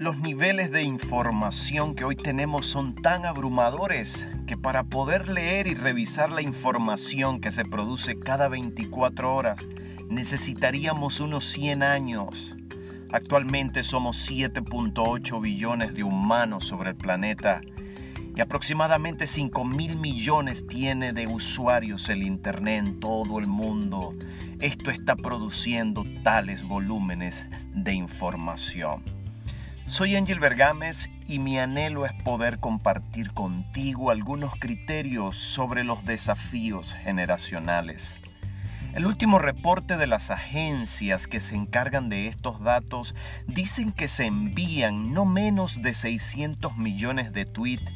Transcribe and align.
Los 0.00 0.18
niveles 0.18 0.70
de 0.70 0.82
información 0.82 1.94
que 1.94 2.06
hoy 2.06 2.16
tenemos 2.16 2.64
son 2.64 2.94
tan 2.94 3.26
abrumadores 3.26 4.26
que 4.46 4.56
para 4.56 4.84
poder 4.84 5.28
leer 5.28 5.66
y 5.66 5.74
revisar 5.74 6.32
la 6.32 6.40
información 6.40 7.38
que 7.38 7.52
se 7.52 7.66
produce 7.66 8.18
cada 8.18 8.48
24 8.48 9.34
horas 9.34 9.58
necesitaríamos 10.08 11.20
unos 11.20 11.44
100 11.44 11.82
años. 11.82 12.56
Actualmente 13.12 13.82
somos 13.82 14.26
7.8 14.26 15.38
billones 15.38 15.92
de 15.92 16.02
humanos 16.02 16.64
sobre 16.64 16.92
el 16.92 16.96
planeta 16.96 17.60
y 18.34 18.40
aproximadamente 18.40 19.26
5 19.26 19.66
mil 19.66 19.96
millones 19.96 20.66
tiene 20.66 21.12
de 21.12 21.26
usuarios 21.26 22.08
el 22.08 22.22
Internet 22.22 22.86
en 22.86 23.00
todo 23.00 23.38
el 23.38 23.48
mundo. 23.48 24.14
Esto 24.60 24.90
está 24.90 25.14
produciendo 25.14 26.06
tales 26.22 26.62
volúmenes 26.62 27.50
de 27.74 27.92
información. 27.92 29.19
Soy 29.90 30.14
Ángel 30.14 30.38
Bergames 30.38 31.10
y 31.26 31.40
mi 31.40 31.58
anhelo 31.58 32.06
es 32.06 32.12
poder 32.22 32.60
compartir 32.60 33.32
contigo 33.32 34.12
algunos 34.12 34.54
criterios 34.54 35.36
sobre 35.36 35.82
los 35.82 36.04
desafíos 36.04 36.94
generacionales. 37.02 38.20
El 38.94 39.04
último 39.04 39.40
reporte 39.40 39.96
de 39.96 40.06
las 40.06 40.30
agencias 40.30 41.26
que 41.26 41.40
se 41.40 41.56
encargan 41.56 42.08
de 42.08 42.28
estos 42.28 42.62
datos 42.62 43.16
dicen 43.48 43.90
que 43.90 44.06
se 44.06 44.26
envían 44.26 45.12
no 45.12 45.24
menos 45.24 45.82
de 45.82 45.92
600 45.92 46.76
millones 46.76 47.32
de 47.32 47.44
tweets, 47.44 47.90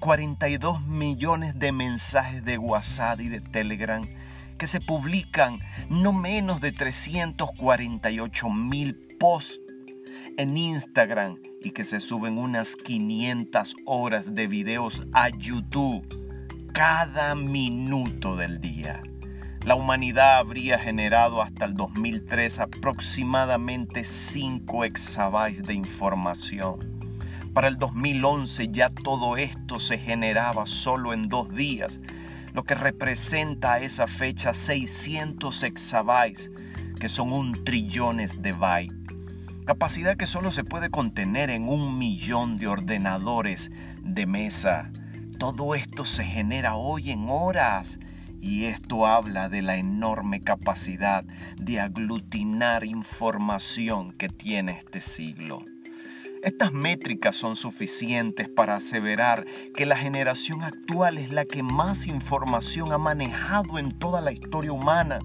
42 0.00 0.82
millones 0.82 1.58
de 1.58 1.72
mensajes 1.72 2.44
de 2.44 2.58
WhatsApp 2.58 3.22
y 3.22 3.28
de 3.30 3.40
Telegram, 3.40 4.06
que 4.58 4.66
se 4.66 4.82
publican 4.82 5.60
no 5.88 6.12
menos 6.12 6.60
de 6.60 6.72
348 6.72 8.50
mil 8.50 9.16
posts 9.18 9.60
en 10.38 10.56
Instagram 10.56 11.40
y 11.60 11.72
que 11.72 11.84
se 11.84 11.98
suben 11.98 12.38
unas 12.38 12.76
500 12.76 13.74
horas 13.84 14.36
de 14.36 14.46
videos 14.46 15.02
a 15.12 15.30
YouTube 15.30 16.06
cada 16.72 17.34
minuto 17.34 18.36
del 18.36 18.60
día. 18.60 19.02
La 19.66 19.74
humanidad 19.74 20.38
habría 20.38 20.78
generado 20.78 21.42
hasta 21.42 21.64
el 21.64 21.74
2003 21.74 22.60
aproximadamente 22.60 24.04
5 24.04 24.84
exabytes 24.84 25.64
de 25.64 25.74
información. 25.74 27.00
Para 27.52 27.66
el 27.66 27.76
2011 27.76 28.68
ya 28.68 28.90
todo 28.90 29.36
esto 29.36 29.80
se 29.80 29.98
generaba 29.98 30.66
solo 30.66 31.12
en 31.12 31.28
dos 31.28 31.52
días, 31.52 32.00
lo 32.54 32.62
que 32.62 32.76
representa 32.76 33.72
a 33.72 33.80
esa 33.80 34.06
fecha 34.06 34.54
600 34.54 35.64
exabytes, 35.64 36.52
que 37.00 37.08
son 37.08 37.32
un 37.32 37.64
trillones 37.64 38.40
de 38.40 38.52
bytes 38.52 38.97
capacidad 39.68 40.16
que 40.16 40.24
solo 40.24 40.50
se 40.50 40.64
puede 40.64 40.88
contener 40.88 41.50
en 41.50 41.68
un 41.68 41.98
millón 41.98 42.56
de 42.56 42.68
ordenadores 42.68 43.70
de 44.02 44.24
mesa. 44.24 44.90
Todo 45.38 45.74
esto 45.74 46.06
se 46.06 46.24
genera 46.24 46.76
hoy 46.76 47.10
en 47.10 47.26
horas 47.28 48.00
y 48.40 48.64
esto 48.64 49.06
habla 49.06 49.50
de 49.50 49.60
la 49.60 49.76
enorme 49.76 50.40
capacidad 50.40 51.22
de 51.58 51.80
aglutinar 51.80 52.82
información 52.82 54.12
que 54.12 54.30
tiene 54.30 54.78
este 54.78 55.02
siglo. 55.02 55.62
Estas 56.42 56.72
métricas 56.72 57.36
son 57.36 57.56
suficientes 57.56 58.48
para 58.48 58.76
aseverar 58.76 59.44
que 59.74 59.86
la 59.86 59.96
generación 59.96 60.62
actual 60.62 61.18
es 61.18 61.32
la 61.32 61.44
que 61.44 61.62
más 61.62 62.06
información 62.06 62.92
ha 62.92 62.98
manejado 62.98 63.78
en 63.78 63.98
toda 63.98 64.20
la 64.20 64.32
historia 64.32 64.72
humana 64.72 65.18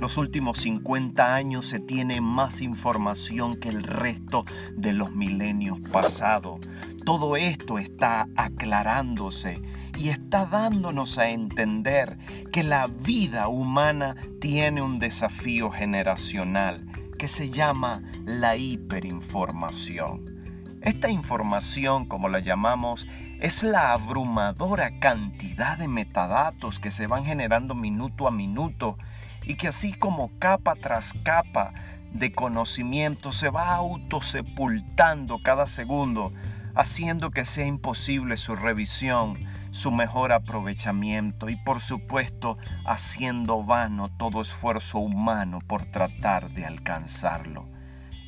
los 0.00 0.16
últimos 0.16 0.58
50 0.60 1.34
años 1.34 1.66
se 1.66 1.78
tiene 1.78 2.22
más 2.22 2.62
información 2.62 3.56
que 3.56 3.68
el 3.68 3.82
resto 3.82 4.46
de 4.74 4.94
los 4.94 5.12
milenios 5.12 5.78
pasados. 5.92 6.58
Todo 7.04 7.36
esto 7.36 7.78
está 7.78 8.26
aclarándose 8.34 9.60
y 9.98 10.08
está 10.08 10.46
dándonos 10.46 11.18
a 11.18 11.28
entender 11.28 12.16
que 12.50 12.62
la 12.62 12.86
vida 12.86 13.48
humana 13.48 14.16
tiene 14.40 14.80
un 14.80 14.98
desafío 14.98 15.70
generacional 15.70 16.86
que 17.18 17.28
se 17.28 17.50
llama 17.50 18.02
la 18.24 18.56
hiperinformación. 18.56 20.39
Esta 20.82 21.10
información, 21.10 22.06
como 22.06 22.30
la 22.30 22.40
llamamos, 22.40 23.06
es 23.38 23.62
la 23.62 23.92
abrumadora 23.92 24.98
cantidad 24.98 25.76
de 25.76 25.88
metadatos 25.88 26.78
que 26.78 26.90
se 26.90 27.06
van 27.06 27.26
generando 27.26 27.74
minuto 27.74 28.26
a 28.26 28.30
minuto 28.30 28.96
y 29.44 29.56
que 29.56 29.68
así 29.68 29.92
como 29.92 30.30
capa 30.38 30.74
tras 30.76 31.12
capa 31.22 31.74
de 32.12 32.32
conocimiento 32.32 33.32
se 33.32 33.50
va 33.50 33.74
autosepultando 33.74 35.42
cada 35.42 35.66
segundo, 35.66 36.32
haciendo 36.74 37.30
que 37.30 37.44
sea 37.44 37.66
imposible 37.66 38.38
su 38.38 38.56
revisión, 38.56 39.38
su 39.70 39.90
mejor 39.90 40.32
aprovechamiento 40.32 41.50
y 41.50 41.56
por 41.56 41.80
supuesto 41.80 42.56
haciendo 42.86 43.62
vano 43.62 44.08
todo 44.08 44.40
esfuerzo 44.40 44.98
humano 44.98 45.58
por 45.66 45.84
tratar 45.90 46.50
de 46.52 46.64
alcanzarlo. 46.64 47.79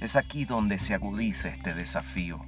Es 0.02 0.16
aquí 0.16 0.44
donde 0.44 0.78
se 0.78 0.94
agudiza 0.94 1.48
este 1.48 1.74
desafío 1.74 2.44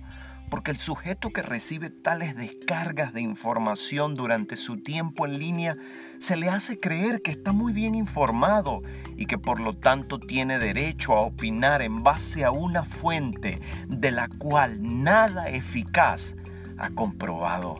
porque 0.50 0.70
el 0.70 0.78
sujeto 0.78 1.30
que 1.30 1.42
recibe 1.42 1.90
tales 1.90 2.36
descargas 2.36 3.12
de 3.12 3.20
información 3.20 4.14
durante 4.14 4.56
su 4.56 4.76
tiempo 4.76 5.26
en 5.26 5.38
línea 5.38 5.76
se 6.18 6.36
le 6.36 6.48
hace 6.48 6.78
creer 6.78 7.22
que 7.22 7.30
está 7.30 7.52
muy 7.52 7.72
bien 7.72 7.94
informado 7.94 8.82
y 9.16 9.26
que 9.26 9.38
por 9.38 9.60
lo 9.60 9.76
tanto 9.76 10.18
tiene 10.18 10.58
derecho 10.58 11.14
a 11.14 11.22
opinar 11.22 11.80
en 11.80 12.02
base 12.02 12.44
a 12.44 12.50
una 12.50 12.82
fuente 12.84 13.60
de 13.88 14.10
la 14.10 14.28
cual 14.28 14.78
nada 14.80 15.48
eficaz 15.48 16.36
ha 16.76 16.90
comprobado, 16.90 17.78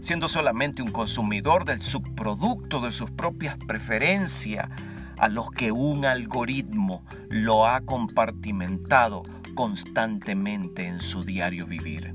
siendo 0.00 0.28
solamente 0.28 0.82
un 0.82 0.92
consumidor 0.92 1.64
del 1.64 1.82
subproducto 1.82 2.80
de 2.80 2.92
sus 2.92 3.10
propias 3.10 3.56
preferencias 3.66 4.68
a 5.18 5.28
los 5.28 5.50
que 5.50 5.72
un 5.72 6.04
algoritmo 6.04 7.04
lo 7.28 7.66
ha 7.66 7.80
compartimentado 7.82 9.22
constantemente 9.54 10.86
en 10.86 11.00
su 11.00 11.24
diario 11.24 11.66
vivir. 11.66 12.14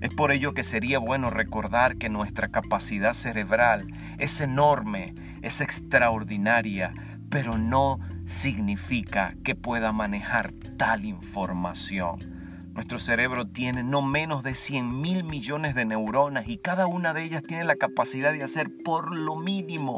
Es 0.00 0.14
por 0.14 0.30
ello 0.30 0.54
que 0.54 0.62
sería 0.62 0.98
bueno 0.98 1.30
recordar 1.30 1.96
que 1.96 2.08
nuestra 2.08 2.48
capacidad 2.48 3.14
cerebral 3.14 3.88
es 4.18 4.40
enorme, 4.40 5.14
es 5.42 5.60
extraordinaria, 5.60 6.92
pero 7.28 7.58
no 7.58 7.98
significa 8.24 9.34
que 9.42 9.56
pueda 9.56 9.92
manejar 9.92 10.52
tal 10.76 11.04
información. 11.04 12.37
Nuestro 12.78 13.00
cerebro 13.00 13.44
tiene 13.44 13.82
no 13.82 14.02
menos 14.02 14.44
de 14.44 14.54
100 14.54 15.00
mil 15.00 15.24
millones 15.24 15.74
de 15.74 15.84
neuronas 15.84 16.46
y 16.46 16.58
cada 16.58 16.86
una 16.86 17.12
de 17.12 17.24
ellas 17.24 17.42
tiene 17.42 17.64
la 17.64 17.74
capacidad 17.74 18.32
de 18.32 18.44
hacer 18.44 18.70
por 18.84 19.12
lo 19.12 19.34
mínimo 19.34 19.96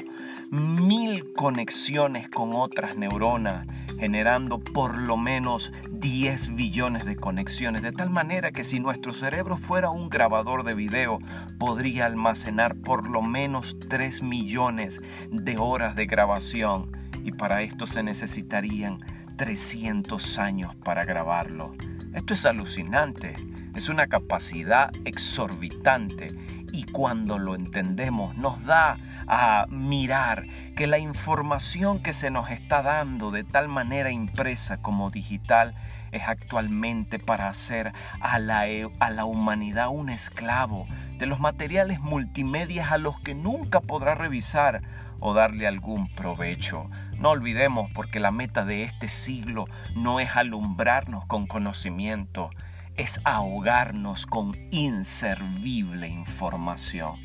mil 0.51 1.35
conexiones 1.35 2.31
con 2.31 2.55
otras 2.55 2.97
neuronas, 2.97 3.67
generando 3.99 4.59
por 4.59 4.97
lo 4.97 5.19
menos 5.19 5.73
10 5.91 6.55
billones 6.55 7.05
de 7.05 7.17
conexiones, 7.17 7.83
de 7.83 7.93
tal 7.93 8.09
manera 8.09 8.51
que 8.51 8.65
si 8.65 8.81
nuestro 8.81 9.13
cerebro 9.13 9.59
fuera 9.59 9.91
un 9.91 10.09
grabador 10.09 10.65
de 10.65 10.73
video, 10.73 11.19
podría 11.59 12.07
almacenar 12.07 12.77
por 12.77 13.07
lo 13.11 13.21
menos 13.21 13.77
3 13.91 14.23
millones 14.23 15.03
de 15.31 15.59
horas 15.59 15.97
de 15.97 16.07
grabación 16.07 16.97
y 17.23 17.33
para 17.33 17.61
esto 17.61 17.87
se 17.87 18.03
necesitarían 18.03 19.01
300 19.37 20.39
años 20.39 20.75
para 20.77 21.05
grabarlo. 21.05 21.75
Esto 22.13 22.35
es 22.35 22.45
alucinante, 22.45 23.37
es 23.75 23.89
una 23.89 24.09
capacidad 24.09 24.91
exorbitante 25.05 26.33
y 26.73 26.85
cuando 26.85 27.39
lo 27.39 27.55
entendemos 27.55 28.37
nos 28.37 28.65
da 28.65 28.99
a 29.27 29.67
mirar 29.69 30.47
que 30.75 30.87
la 30.87 30.99
información 30.99 32.03
que 32.03 32.13
se 32.13 32.31
nos 32.31 32.51
está 32.51 32.83
dando 32.83 33.31
de 33.31 33.45
tal 33.45 33.69
manera 33.69 34.11
impresa 34.11 34.79
como 34.83 35.11
digital 35.11 35.75
es 36.13 36.23
actualmente 36.27 37.19
para 37.19 37.49
hacer 37.49 37.93
a 38.21 38.39
la, 38.39 38.67
a 38.99 39.11
la 39.11 39.25
humanidad 39.25 39.89
un 39.91 40.09
esclavo 40.09 40.87
de 41.19 41.27
los 41.27 41.41
materiales 41.41 42.01
multimedia 42.01 42.89
a 42.89 42.99
los 42.99 43.21
que 43.21 43.35
nunca 43.35 43.81
podrá 43.81 44.15
revisar 44.15 44.83
o 45.21 45.35
darle 45.35 45.67
algún 45.67 46.09
provecho. 46.09 46.91
No 47.19 47.31
olvidemos 47.31 47.91
porque 47.93 48.21
la 48.21 48.31
meta 48.31 48.65
de 48.65 48.83
este 48.83 49.09
siglo 49.09 49.67
no 49.95 50.21
es 50.21 50.35
alumbrarnos 50.35 51.27
con 51.27 51.47
conocimiento, 51.47 52.51
es 52.97 53.21
ahogarnos 53.25 54.27
con 54.27 54.57
inservible 54.71 56.09
información. 56.09 57.17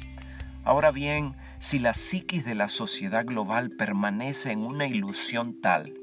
Ahora 0.63 0.91
bien, 0.91 1.35
si 1.59 1.79
la 1.79 1.93
psiquis 1.93 2.43
de 2.43 2.55
la 2.55 2.69
sociedad 2.69 3.23
global 3.25 3.69
permanece 3.69 4.51
en 4.51 4.65
una 4.65 4.87
ilusión 4.87 5.61
tal, 5.61 5.93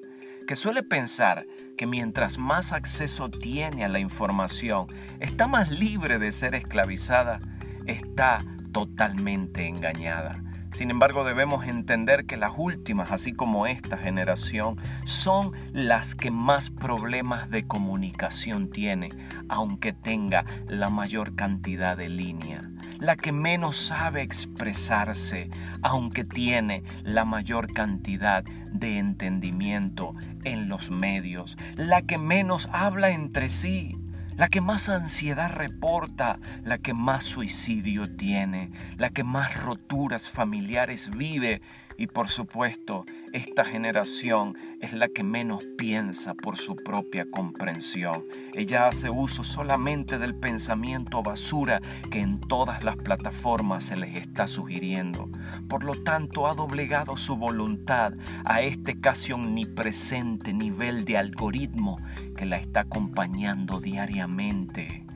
que 0.46 0.56
suele 0.56 0.82
pensar 0.82 1.46
que 1.82 1.86
mientras 1.88 2.38
más 2.38 2.72
acceso 2.72 3.28
tiene 3.28 3.84
a 3.84 3.88
la 3.88 3.98
información, 3.98 4.86
está 5.18 5.48
más 5.48 5.68
libre 5.68 6.20
de 6.20 6.30
ser 6.30 6.54
esclavizada, 6.54 7.40
está 7.86 8.44
totalmente 8.70 9.66
engañada 9.66 10.40
Sin 10.70 10.92
embargo, 10.92 11.24
debemos 11.24 11.66
entender 11.66 12.24
que 12.24 12.36
las 12.36 12.52
últimas, 12.56 13.10
así 13.10 13.32
como 13.32 13.66
esta 13.66 13.96
generación, 13.96 14.76
son 15.02 15.54
las 15.72 16.14
que 16.14 16.30
más 16.30 16.70
problemas 16.70 17.50
de 17.50 17.66
comunicación 17.66 18.70
tiene, 18.70 19.08
aunque 19.48 19.92
tenga 19.92 20.44
la 20.68 20.88
mayor 20.88 21.34
cantidad 21.34 21.96
de 21.96 22.08
líneas. 22.08 22.64
La 23.02 23.16
que 23.16 23.32
menos 23.32 23.78
sabe 23.78 24.22
expresarse, 24.22 25.50
aunque 25.82 26.22
tiene 26.22 26.84
la 27.02 27.24
mayor 27.24 27.72
cantidad 27.72 28.44
de 28.44 28.98
entendimiento 28.98 30.14
en 30.44 30.68
los 30.68 30.92
medios. 30.92 31.58
La 31.74 32.02
que 32.02 32.16
menos 32.16 32.68
habla 32.70 33.10
entre 33.10 33.48
sí, 33.48 33.98
la 34.36 34.46
que 34.46 34.60
más 34.60 34.88
ansiedad 34.88 35.50
reporta, 35.50 36.38
la 36.62 36.78
que 36.78 36.94
más 36.94 37.24
suicidio 37.24 38.08
tiene, 38.14 38.70
la 38.98 39.10
que 39.10 39.24
más 39.24 39.60
roturas 39.60 40.30
familiares 40.30 41.10
vive 41.10 41.60
y 41.98 42.06
por 42.06 42.28
supuesto 42.28 43.04
esta 43.32 43.64
generación 43.64 44.56
es 44.80 44.92
la 44.92 45.08
que 45.08 45.22
menos 45.22 45.64
piensa 45.78 46.34
por 46.34 46.58
su 46.58 46.76
propia 46.76 47.30
comprensión. 47.30 48.24
Ella 48.52 48.88
hace 48.88 49.08
uso 49.08 49.42
solamente 49.42 50.18
del 50.18 50.34
pensamiento 50.34 51.22
basura 51.22 51.80
que 52.10 52.20
en 52.20 52.40
todas 52.40 52.84
las 52.84 52.96
plataformas 52.96 53.84
se 53.84 53.96
les 53.96 54.16
está 54.16 54.46
sugiriendo. 54.46 55.30
Por 55.68 55.82
lo 55.82 55.94
tanto, 55.94 56.46
ha 56.46 56.54
doblegado 56.54 57.16
su 57.16 57.36
voluntad 57.36 58.12
a 58.44 58.60
este 58.60 59.00
casi 59.00 59.32
omnipresente 59.32 60.52
nivel 60.52 61.06
de 61.06 61.16
algoritmo 61.16 61.98
que 62.36 62.44
la 62.44 62.56
está 62.56 62.80
acompañando 62.80 63.80
diariamente. 63.80 65.06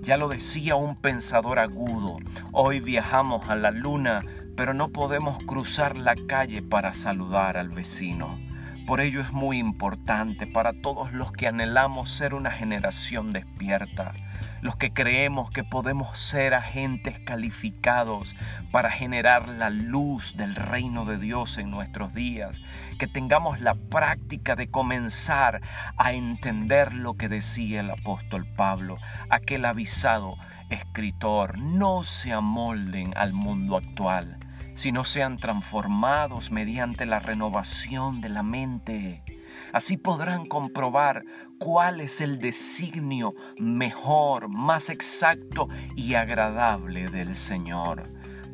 Ya 0.00 0.16
lo 0.16 0.28
decía 0.28 0.76
un 0.76 0.94
pensador 0.94 1.58
agudo, 1.58 2.18
hoy 2.52 2.78
viajamos 2.78 3.48
a 3.48 3.56
la 3.56 3.72
luna 3.72 4.22
pero 4.58 4.74
no 4.74 4.88
podemos 4.88 5.38
cruzar 5.44 5.96
la 5.96 6.16
calle 6.16 6.62
para 6.62 6.92
saludar 6.92 7.56
al 7.56 7.68
vecino. 7.68 8.40
Por 8.88 9.00
ello 9.00 9.20
es 9.20 9.30
muy 9.30 9.56
importante 9.56 10.48
para 10.48 10.72
todos 10.72 11.12
los 11.12 11.30
que 11.30 11.46
anhelamos 11.46 12.10
ser 12.10 12.34
una 12.34 12.50
generación 12.50 13.30
despierta, 13.30 14.14
los 14.60 14.74
que 14.74 14.92
creemos 14.92 15.52
que 15.52 15.62
podemos 15.62 16.18
ser 16.18 16.54
agentes 16.54 17.20
calificados 17.20 18.34
para 18.72 18.90
generar 18.90 19.46
la 19.46 19.70
luz 19.70 20.36
del 20.36 20.56
reino 20.56 21.04
de 21.04 21.18
Dios 21.18 21.56
en 21.56 21.70
nuestros 21.70 22.12
días, 22.12 22.60
que 22.98 23.06
tengamos 23.06 23.60
la 23.60 23.76
práctica 23.76 24.56
de 24.56 24.68
comenzar 24.72 25.60
a 25.96 26.14
entender 26.14 26.94
lo 26.94 27.14
que 27.14 27.28
decía 27.28 27.78
el 27.78 27.92
apóstol 27.92 28.44
Pablo, 28.56 28.98
aquel 29.30 29.66
avisado 29.66 30.34
escritor, 30.68 31.58
no 31.58 32.02
se 32.02 32.32
amolden 32.32 33.16
al 33.16 33.32
mundo 33.32 33.76
actual 33.76 34.36
si 34.78 34.92
no 34.92 35.04
sean 35.04 35.38
transformados 35.38 36.52
mediante 36.52 37.04
la 37.04 37.18
renovación 37.18 38.20
de 38.20 38.28
la 38.28 38.44
mente. 38.44 39.24
Así 39.72 39.96
podrán 39.96 40.46
comprobar 40.46 41.22
cuál 41.58 42.00
es 42.00 42.20
el 42.20 42.38
designio 42.38 43.34
mejor, 43.58 44.48
más 44.48 44.88
exacto 44.88 45.68
y 45.96 46.14
agradable 46.14 47.08
del 47.08 47.34
Señor. 47.34 48.04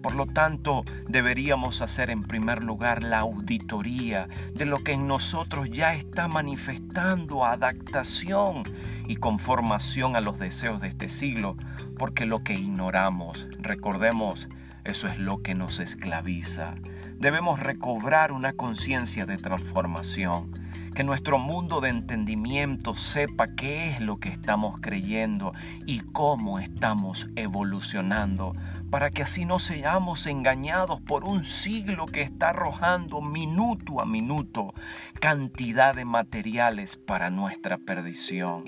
Por 0.00 0.15
lo 0.15 0.25
tanto, 0.25 0.85
deberíamos 1.06 1.82
hacer 1.82 2.09
en 2.09 2.23
primer 2.23 2.62
lugar 2.62 3.03
la 3.03 3.19
auditoría 3.19 4.26
de 4.55 4.65
lo 4.65 4.79
que 4.79 4.93
en 4.93 5.06
nosotros 5.06 5.69
ya 5.69 5.94
está 5.94 6.26
manifestando 6.26 7.44
adaptación 7.44 8.62
y 9.06 9.17
conformación 9.17 10.17
a 10.17 10.23
los 10.23 10.38
deseos 10.38 10.81
de 10.81 10.88
este 10.88 11.11
siglo, 11.11 11.59
porque 11.99 12.25
lo 12.25 12.43
que 12.43 12.55
ignoramos, 12.55 13.47
recordemos, 13.59 14.49
eso 14.84 15.08
es 15.08 15.19
lo 15.19 15.42
que 15.42 15.54
nos 15.54 15.81
esclaviza. 15.81 16.75
Debemos 17.19 17.60
recobrar 17.60 18.32
una 18.32 18.52
conciencia 18.52 19.25
de 19.25 19.38
transformación. 19.38 20.62
Que 20.94 21.02
nuestro 21.02 21.38
mundo 21.38 21.81
de 21.81 21.88
entendimiento 21.88 22.94
sepa 22.94 23.48
qué 23.48 23.88
es 23.88 24.00
lo 24.00 24.19
que 24.19 24.28
estamos 24.28 24.81
creyendo 24.81 25.52
y 25.86 26.00
cómo 26.00 26.60
estamos 26.60 27.28
evolucionando, 27.34 28.54
para 28.90 29.10
que 29.10 29.22
así 29.22 29.44
no 29.44 29.58
seamos 29.58 30.28
engañados 30.28 31.00
por 31.00 31.25
un 31.25 31.42
siglo 31.42 32.06
que 32.06 32.22
está 32.22 32.50
arrojando 32.50 33.22
minuto 33.22 34.00
a 34.00 34.06
minuto 34.06 34.72
cantidad 35.19 35.96
de 35.96 36.04
materiales 36.04 36.96
para 36.96 37.28
nuestra 37.28 37.78
perdición. 37.78 38.62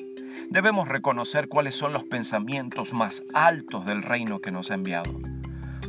Debemos 0.50 0.88
reconocer 0.88 1.46
cuáles 1.46 1.76
son 1.76 1.92
los 1.92 2.02
pensamientos 2.04 2.92
más 2.92 3.22
altos 3.34 3.86
del 3.86 4.02
reino 4.02 4.40
que 4.40 4.50
nos 4.50 4.72
ha 4.72 4.74
enviado 4.74 5.35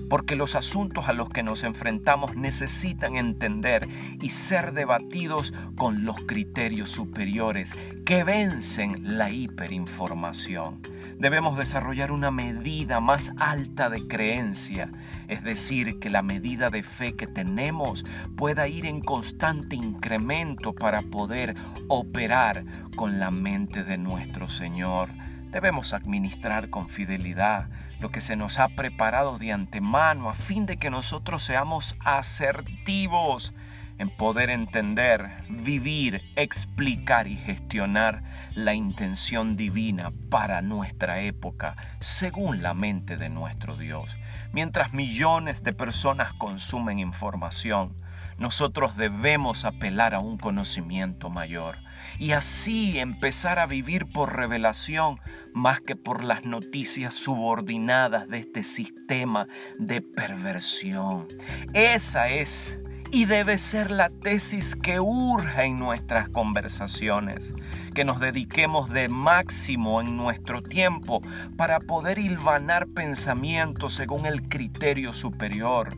porque 0.09 0.35
los 0.35 0.55
asuntos 0.55 1.07
a 1.07 1.13
los 1.13 1.29
que 1.29 1.43
nos 1.43 1.63
enfrentamos 1.63 2.35
necesitan 2.35 3.15
entender 3.15 3.87
y 4.21 4.29
ser 4.29 4.73
debatidos 4.73 5.53
con 5.75 6.05
los 6.05 6.17
criterios 6.21 6.89
superiores 6.89 7.75
que 8.05 8.23
vencen 8.23 9.17
la 9.17 9.29
hiperinformación. 9.31 10.81
Debemos 11.19 11.57
desarrollar 11.57 12.11
una 12.11 12.29
medida 12.29 12.99
más 12.99 13.31
alta 13.37 13.89
de 13.89 14.07
creencia, 14.07 14.91
es 15.27 15.43
decir, 15.43 15.97
que 15.99 16.11
la 16.11 16.21
medida 16.21 16.69
de 16.69 16.83
fe 16.83 17.15
que 17.15 17.25
tenemos 17.25 18.05
pueda 18.35 18.67
ir 18.67 18.85
en 18.85 19.01
constante 19.01 19.75
incremento 19.75 20.73
para 20.73 21.01
poder 21.01 21.55
operar 21.87 22.63
con 22.95 23.19
la 23.19 23.31
mente 23.31 23.83
de 23.83 23.97
nuestro 23.97 24.47
Señor. 24.47 25.09
Debemos 25.51 25.93
administrar 25.93 26.69
con 26.69 26.89
fidelidad 26.89 27.67
lo 27.99 28.11
que 28.11 28.21
se 28.21 28.35
nos 28.35 28.59
ha 28.59 28.69
preparado 28.69 29.37
de 29.37 29.51
antemano 29.51 30.29
a 30.29 30.33
fin 30.33 30.65
de 30.65 30.77
que 30.77 30.89
nosotros 30.89 31.43
seamos 31.43 31.95
asertivos 32.03 33.53
en 33.97 34.09
poder 34.09 34.49
entender, 34.49 35.29
vivir, 35.49 36.21
explicar 36.35 37.27
y 37.27 37.35
gestionar 37.35 38.21
la 38.53 38.73
intención 38.73 39.57
divina 39.57 40.11
para 40.29 40.61
nuestra 40.61 41.21
época 41.21 41.75
según 41.99 42.61
la 42.61 42.73
mente 42.73 43.17
de 43.17 43.29
nuestro 43.29 43.75
Dios. 43.75 44.15
Mientras 44.51 44.93
millones 44.93 45.63
de 45.63 45.73
personas 45.73 46.33
consumen 46.33 46.99
información, 46.99 47.95
nosotros 48.37 48.95
debemos 48.97 49.65
apelar 49.65 50.13
a 50.13 50.19
un 50.19 50.37
conocimiento 50.37 51.29
mayor 51.29 51.77
y 52.19 52.31
así 52.31 52.99
empezar 52.99 53.59
a 53.59 53.65
vivir 53.65 54.05
por 54.05 54.35
revelación 54.35 55.19
más 55.53 55.81
que 55.81 55.95
por 55.95 56.23
las 56.23 56.45
noticias 56.45 57.13
subordinadas 57.13 58.27
de 58.29 58.39
este 58.39 58.63
sistema 58.63 59.47
de 59.79 60.01
perversión. 60.01 61.27
Esa 61.73 62.29
es 62.29 62.79
y 63.09 63.25
debe 63.25 63.57
ser 63.57 63.89
la 63.89 64.09
tesis 64.09 64.75
que 64.75 64.99
urge 64.99 65.63
en 65.63 65.79
nuestras 65.79 66.27
conversaciones, 66.29 67.53
que 67.95 68.03
nos 68.03 68.19
dediquemos 68.19 68.89
de 68.89 69.07
máximo 69.07 70.01
en 70.01 70.17
nuestro 70.17 70.61
tiempo 70.61 71.21
para 71.55 71.79
poder 71.79 72.19
hilvanar 72.19 72.87
pensamientos 72.87 73.93
según 73.93 74.25
el 74.25 74.49
criterio 74.49 75.13
superior 75.13 75.97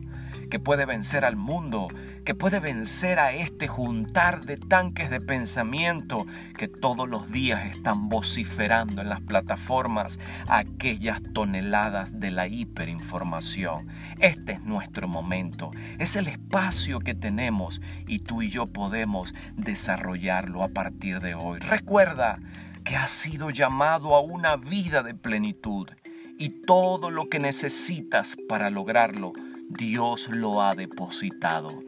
que 0.50 0.58
puede 0.58 0.84
vencer 0.84 1.24
al 1.24 1.36
mundo, 1.36 1.88
que 2.24 2.34
puede 2.34 2.60
vencer 2.60 3.18
a 3.18 3.32
este 3.32 3.68
juntar 3.68 4.44
de 4.44 4.56
tanques 4.56 5.08
de 5.08 5.20
pensamiento 5.20 6.26
que 6.58 6.68
todos 6.68 7.08
los 7.08 7.30
días 7.30 7.64
están 7.70 8.08
vociferando 8.08 9.00
en 9.00 9.08
las 9.08 9.20
plataformas 9.20 10.18
aquellas 10.48 11.22
toneladas 11.32 12.20
de 12.20 12.32
la 12.32 12.48
hiperinformación. 12.48 13.88
Este 14.18 14.52
es 14.52 14.62
nuestro 14.62 15.08
momento, 15.08 15.70
es 15.98 16.16
el 16.16 16.26
espacio 16.26 16.98
que 17.00 17.14
tenemos 17.14 17.80
y 18.06 18.18
tú 18.18 18.42
y 18.42 18.50
yo 18.50 18.66
podemos 18.66 19.32
desarrollarlo 19.56 20.62
a 20.62 20.68
partir 20.68 21.20
de 21.20 21.34
hoy. 21.34 21.60
Recuerda 21.60 22.38
que 22.84 22.96
has 22.96 23.10
sido 23.10 23.50
llamado 23.50 24.14
a 24.14 24.20
una 24.20 24.56
vida 24.56 25.02
de 25.02 25.14
plenitud 25.14 25.88
y 26.38 26.62
todo 26.64 27.10
lo 27.10 27.28
que 27.28 27.38
necesitas 27.38 28.36
para 28.48 28.70
lograrlo 28.70 29.32
Dios 29.72 30.28
lo 30.28 30.60
ha 30.60 30.74
depositado 30.74 31.84